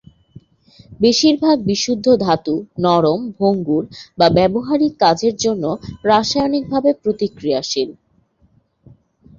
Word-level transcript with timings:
বেশিরভাগ 0.99 1.57
বিশুদ্ধ 1.69 2.05
ধাতু 2.23 2.55
নরম, 2.79 3.19
ভঙ্গুর 3.37 3.83
বা 4.17 4.27
ব্যবহারিক 4.37 4.93
কাজের 5.03 5.35
জন্য 5.43 5.63
রাসায়নিকভাবে 6.05 6.91
প্রতিক্রিয়াশীল। 7.03 7.89